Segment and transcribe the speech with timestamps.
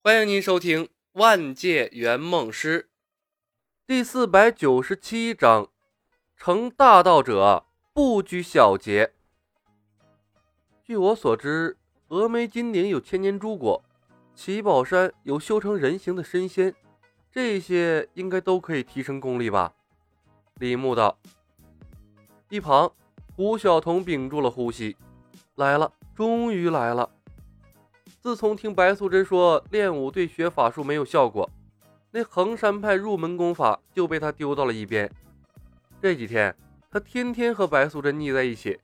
[0.00, 2.82] 欢迎您收听《万界圆梦师》
[3.84, 5.68] 第四百九十七章：
[6.36, 9.12] 成大道者不拘小节。
[10.84, 11.76] 据我所知，
[12.08, 13.82] 峨眉金顶有千年珠果，
[14.36, 16.72] 七宝山有修成人形的神仙，
[17.32, 19.74] 这些应该都可以提升功力吧？
[20.54, 21.18] 李牧道。
[22.48, 22.92] 一旁，
[23.34, 24.96] 胡晓彤屏住了呼吸，
[25.56, 27.10] 来了，终于来了。
[28.20, 31.48] 自从听白素贞说练武对学法术没有效果，
[32.10, 35.10] 那衡山派入门功法就被他丢到了一边。
[36.02, 36.54] 这几天，
[36.90, 38.78] 他天天和白素贞腻在一起，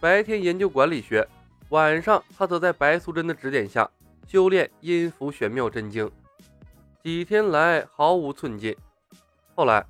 [0.00, 1.26] 白天研究管理学，
[1.70, 3.88] 晚上他则在白素贞的指点下
[4.26, 6.10] 修炼阴符玄妙真经。
[7.02, 8.76] 几天来毫无寸进。
[9.54, 9.84] 后来。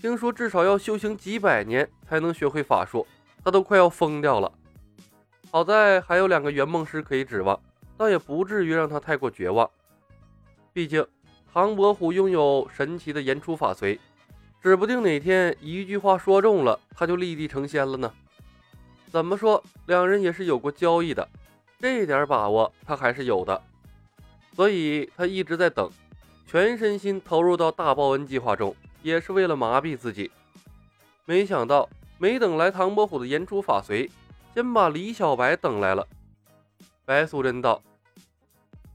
[0.00, 3.04] 听说至少要修行几百年才能学会法术，
[3.42, 4.52] 他都快要疯掉了。
[5.50, 7.60] 好在还有两个圆梦师可以指望，
[7.98, 9.68] 倒也不至于让他太过绝望。
[10.72, 11.06] 毕竟
[11.52, 14.00] 唐伯虎拥有神奇的言出法随，
[14.62, 18.10] 指不定哪天一句话说中了，他就立地成仙了呢。
[19.10, 21.28] 怎么说，两人也是有过交易的，
[21.80, 23.60] 这点把握他还是有的。
[24.54, 25.90] 所以他一直在等，
[26.46, 28.74] 全身心投入到大报恩计划中。
[29.00, 30.28] 也是为了麻痹自己，
[31.24, 34.10] 没想到没等来唐伯虎的言出法随，
[34.52, 36.04] 先把李小白等来了。
[37.08, 37.82] 白素贞道：“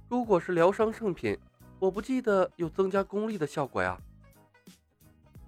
[0.08, 1.36] 如果是疗伤圣品，
[1.80, 4.00] 我不记得有增加功力的效果呀。”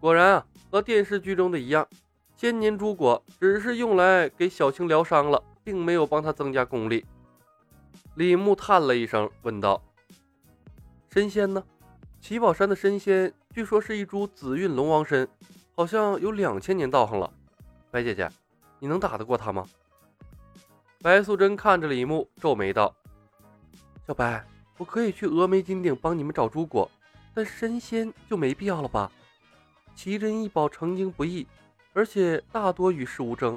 [0.02, 1.88] 果然啊，和电视剧中的一样，
[2.36, 7.06] 千年朱果只是用来给小青疗伤了，并没有帮他增加功力。
[8.16, 9.80] 李牧叹了一声，问道
[11.14, 11.64] ：“神仙呢？
[12.20, 15.28] 七宝山的神仙？”据说是一株紫韵龙王参，
[15.76, 17.32] 好像有两千年道行了。
[17.92, 18.28] 白姐姐，
[18.80, 19.64] 你能打得过他吗？
[21.06, 22.92] 白素贞看着李牧，皱眉道
[24.08, 24.44] ：“小白，
[24.76, 26.90] 我可以去峨眉金顶帮你们找朱果，
[27.32, 29.12] 但神仙就没必要了吧？
[29.94, 31.46] 奇珍异宝成精不易，
[31.94, 33.56] 而且大多与世无争。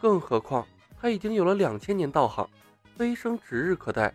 [0.00, 0.66] 更何况
[0.98, 2.48] 他已经有了两千年道行，
[2.96, 4.14] 飞升指日可待。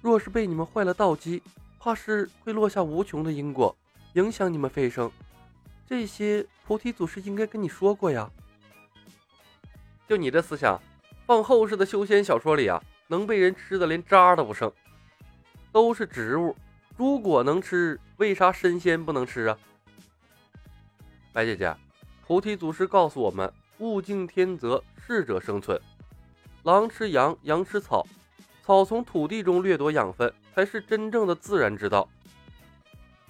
[0.00, 1.42] 若是被你们坏了道基，
[1.78, 3.76] 怕是会落下无穷的因果。”
[4.14, 5.12] 影响你们飞升，
[5.86, 8.30] 这些菩提祖师应该跟你说过呀。
[10.08, 10.80] 就你这思想，
[11.26, 14.70] 放后世的修仙小说里啊，能被人吃的连渣都不剩。
[15.72, 16.54] 都是植物，
[16.96, 19.58] 如果能吃，为啥神仙不能吃啊？
[21.32, 21.74] 白姐姐，
[22.26, 25.80] 菩提祖师告诉我们，物竞天择，适者生存。
[26.62, 28.06] 狼吃羊，羊吃草，
[28.62, 32.08] 草从土地中掠夺养分，才是真正的自然之道。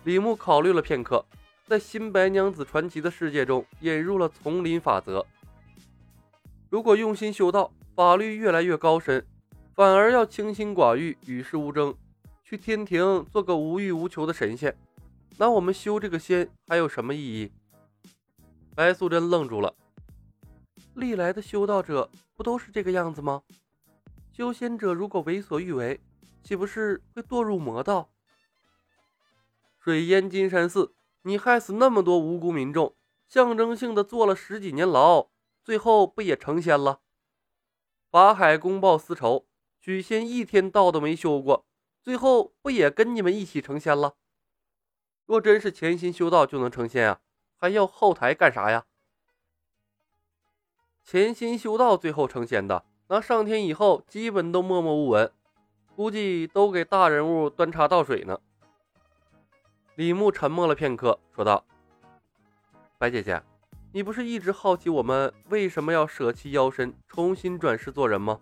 [0.03, 1.25] 李牧考虑了片刻，
[1.67, 5.25] 在新白娘子传奇的世界中引入了丛林法则。
[6.69, 9.25] 如果用心修道，法律越来越高深，
[9.73, 11.95] 反而要清心寡欲、与世无争，
[12.43, 14.77] 去天庭做个无欲无求的神仙，
[15.39, 17.53] 那我们修这个仙还有什么意义？
[18.75, 19.73] 白素贞愣住了。
[20.95, 23.43] 历来的修道者不都是这个样子吗？
[24.33, 26.01] 修仙者如果为所欲为，
[26.43, 28.11] 岂不是会堕入魔道？
[29.79, 32.97] 水淹金山寺，你害死那么多无辜民众，
[33.29, 35.29] 象征性的坐了十几年牢，
[35.63, 36.99] 最后不也成仙了？
[38.15, 39.45] 法海公报私仇，
[39.81, 41.67] 许仙一天道都没修过，
[42.01, 44.15] 最后不也跟你们一起成仙了？
[45.27, 47.21] 若真是潜心修道就能成仙啊，
[47.59, 48.87] 还要后台干啥呀？
[51.03, 55.33] 潜心修道最后成仙的，那上天以后基本都默默无闻，
[55.97, 58.39] 估计都给大人物端茶倒水呢。
[59.97, 61.65] 李牧沉默了片刻，说道
[62.97, 63.43] ：“白姐姐，
[63.95, 68.41] 你不是一直好奇我们为什么要舍弃妖身，重新转世做人吗？”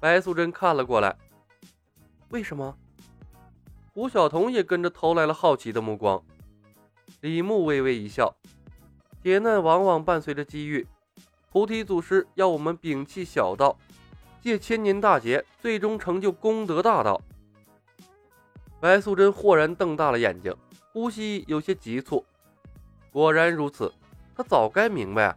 [0.00, 1.16] 白素贞看了过来，
[2.30, 2.76] 为什么？
[3.92, 6.20] 胡晓彤也跟着投来了好奇的目光。
[7.20, 8.34] 李牧微微一笑
[9.22, 10.84] ：“劫难往往伴随着机遇，
[11.52, 13.78] 菩提祖师要我们摒弃小道，
[14.40, 17.22] 借千年大劫，最终成就功德大道。”
[18.82, 20.52] 白素贞豁然瞪大了眼睛，
[20.92, 22.24] 呼吸有些急促。
[23.12, 23.92] 果然如此，
[24.36, 25.36] 他早该明白，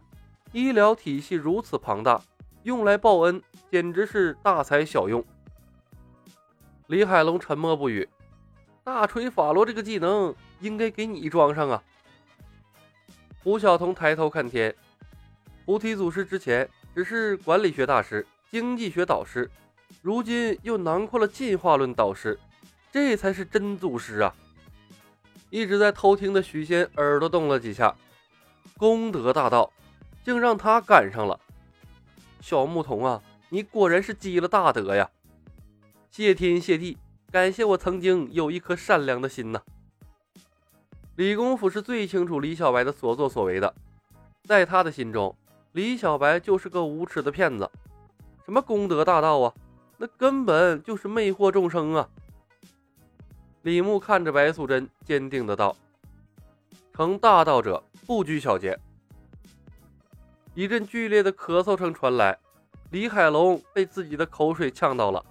[0.52, 2.20] 医疗体系如此庞大，
[2.64, 5.24] 用来报恩简直是大材小用。
[6.88, 8.08] 李海龙沉默不语。
[8.82, 11.82] 大锤法罗这个技能应该给你装上啊！
[13.44, 14.74] 胡晓彤抬头看天，
[15.66, 19.50] 菩提祖师之前只是管理学大师、经济学导师，
[20.00, 22.38] 如今又囊括了进化论导师。
[22.90, 24.34] 这才是真祖师啊！
[25.50, 27.94] 一直在偷听的许仙耳朵动了几下，
[28.78, 29.72] 功德大道
[30.24, 31.38] 竟让他赶上了。
[32.40, 35.10] 小牧童啊，你果然是积了大德呀！
[36.10, 36.96] 谢天谢地，
[37.32, 39.60] 感谢我曾经有一颗善良的心呐。
[41.16, 43.74] 李公甫是最清楚李小白的所作所为的，
[44.44, 45.34] 在他的心中，
[45.72, 47.68] 李小白就是个无耻的骗子。
[48.44, 49.52] 什么功德大道啊，
[49.96, 52.08] 那根本就是魅惑众生啊！
[53.62, 55.76] 李牧看着白素贞，坚定的道
[56.94, 58.76] ：“成大道者，不拘小节。”
[60.56, 62.38] 一阵剧烈的咳嗽声传来，
[62.90, 65.22] 李海龙被自己的口水呛到了。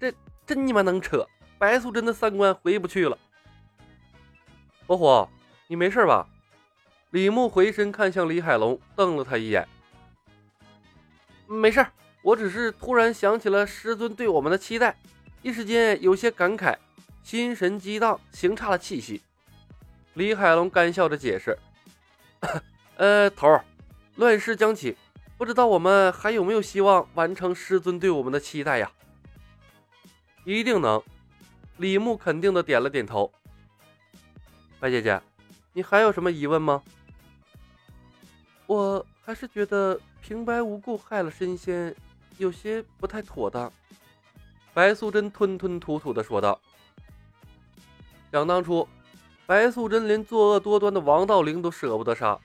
[0.00, 0.12] 这
[0.44, 1.24] 真你妈能扯！
[1.58, 3.16] 白素贞的三观回不去了。
[4.86, 5.28] 火火，
[5.68, 6.28] 你没事吧？
[7.10, 9.66] 李牧回身看向李海龙，瞪了他一眼。
[11.46, 11.86] 没事，
[12.20, 14.98] 我只是突然想起了师尊对我们的期待，
[15.40, 16.76] 一时间有些感慨，
[17.22, 19.22] 心神激荡，行差了气息。
[20.14, 21.56] 李海龙干笑着解释
[22.96, 23.64] ：“呃，头儿。”
[24.16, 24.96] 乱世将起，
[25.36, 28.90] 不知道我们还有没有希望完成师尊对我们的期待呀？
[30.44, 31.02] 一定能。
[31.76, 33.30] 李牧肯定的点了点头。
[34.80, 35.20] 白姐姐，
[35.74, 36.82] 你还有什么疑问吗？
[38.66, 41.94] 我还是觉得平白无故害了神仙，
[42.38, 43.70] 有些不太妥当。
[44.72, 46.58] 白素贞吞吞吐吐的说道。
[48.32, 48.88] 想当初，
[49.46, 52.38] 白素贞连作恶多端的王道灵都舍不得杀。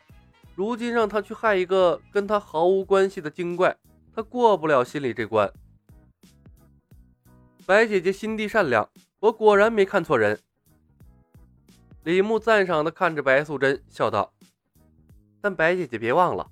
[0.53, 3.75] 如今让他去害一个跟他毫无关系的精怪，
[4.13, 5.51] 他过不了心里这关。
[7.65, 8.87] 白姐姐心地善良，
[9.19, 10.39] 我果然没看错人。
[12.03, 14.33] 李牧赞赏的看着白素贞，笑道
[15.41, 16.51] ：“但白姐姐别忘了，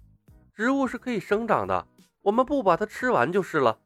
[0.55, 1.87] 植物是可以生长的，
[2.21, 3.79] 我们不把它吃完就是了。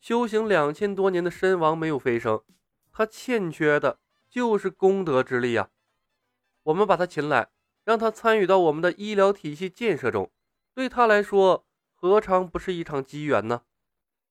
[0.00, 2.40] 修行两千多年的身王没有飞升，
[2.92, 3.98] 他欠缺的
[4.34, 5.70] 就是功德之力啊！
[6.64, 7.50] 我们把他擒来。”
[7.84, 10.32] 让他参与到我们的医疗体系建设中，
[10.74, 13.64] 对他来说何尝不是一场机缘呢？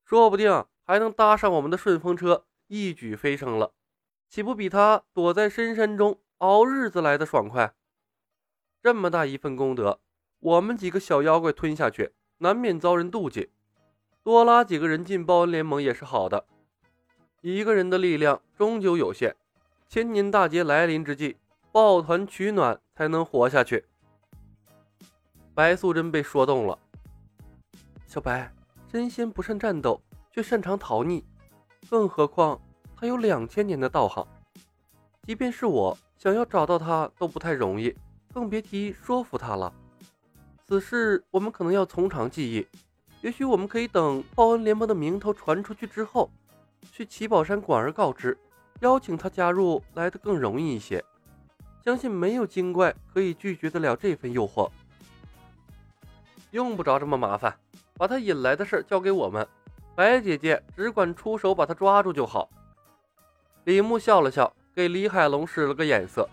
[0.04, 3.72] 说不定还能搭上我们的顺风车，一举飞升了，
[4.28, 7.76] 岂不比他躲在深山中熬日子来的爽快？
[8.82, 10.00] 这么大一份功德，
[10.40, 13.52] 我们几个小妖怪吞下去，难免遭人妒忌。
[14.24, 16.48] 多拉几个人进报恩联盟也是好的，
[17.40, 19.36] 一个人的力量终究有限。
[19.88, 21.36] 千年大劫来临之际。
[21.72, 23.84] 抱团取暖才能活下去。
[25.54, 26.78] 白素贞被说动了。
[28.06, 28.54] 小白，
[28.86, 30.00] 真仙不善战斗，
[30.30, 31.24] 却擅长逃匿，
[31.90, 32.60] 更何况
[32.96, 34.24] 他有两千年的道行，
[35.24, 37.92] 即便是我想要找到他都不太容易，
[38.32, 39.74] 更别提说服他了。
[40.68, 42.68] 此事我们可能要从长计议，
[43.20, 46.30] 也许我们可以等报恩联盟的名头传出去之后，
[46.92, 48.38] 去七宝山广而告之，
[48.80, 51.02] 邀请他加入，来得更容易一些。
[51.84, 54.70] 相信没有精怪可以拒绝得了这份诱惑，
[56.50, 57.54] 用不着这么麻烦，
[57.96, 59.46] 把他引来的事交给我们，
[59.94, 62.48] 白姐姐只管出手把他抓住就好。
[63.64, 66.28] 李牧笑了笑，给李海龙使了个眼色。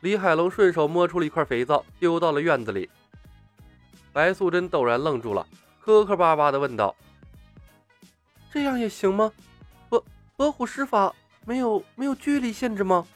[0.00, 2.88] 李海龙顺手摸出了一块肥皂，丢到了院子里。
[4.12, 5.46] 白素贞陡然愣住了，
[5.80, 6.96] 磕磕巴巴地问道
[8.50, 9.30] ：“这样也行吗？
[10.40, 11.14] 伯伯虎施法
[11.44, 13.06] 没有没有距离限制吗？”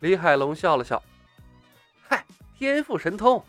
[0.00, 1.02] 李海龙笑了笑
[2.08, 2.24] ：“嗨，
[2.56, 3.44] 天赋神通。”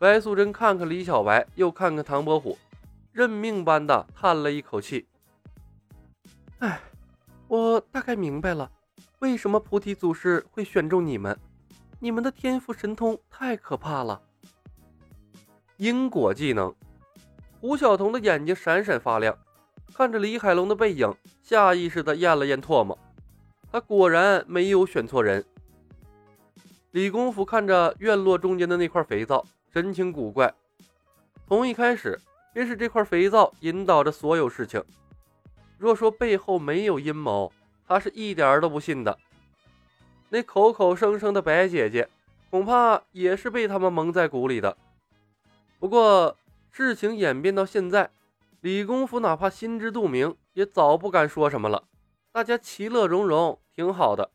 [0.00, 2.58] 白素贞看看李小白，又看看唐伯虎，
[3.12, 5.06] 认命般的叹了一口气
[6.58, 6.80] ：“哎，
[7.46, 8.68] 我大概明白了，
[9.20, 11.38] 为什么菩提祖师会选中你们。
[12.00, 14.20] 你们的天赋神通太可怕了。”
[15.78, 16.74] 因果技能，
[17.60, 19.38] 胡晓彤的眼睛闪闪发亮，
[19.94, 22.98] 看着李海龙的背影，下意识的咽了咽唾沫。
[23.70, 25.44] 他果然没有选错人。
[26.92, 30.52] 李公甫看着院落中间的那块肥皂，神情古怪。
[31.46, 32.18] 从一开始
[32.52, 34.82] 便是这块肥皂引导着所有事情。
[35.78, 37.52] 若说背后没有阴谋，
[37.86, 39.16] 他是一点儿都不信的。
[40.28, 42.08] 那口口声声的白姐姐，
[42.50, 44.76] 恐怕也是被他们蒙在鼓里的。
[45.78, 46.36] 不过
[46.70, 48.10] 事情演变到现在，
[48.60, 51.88] 李公甫哪怕心知肚明，也早不敢说什么了。
[52.30, 54.30] 大家其乐融融，挺好的。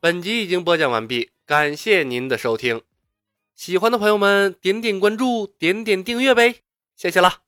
[0.00, 2.82] 本集已经播讲完毕，感谢您的收听。
[3.54, 6.62] 喜欢的朋友们，点点关注，点点订阅呗，
[6.96, 7.47] 谢谢了。